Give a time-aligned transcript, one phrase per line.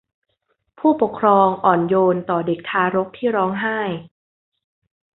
[0.79, 3.79] ผู้ปกครองอ่อนโยนต่อเด็กทารกที่ร้องไห้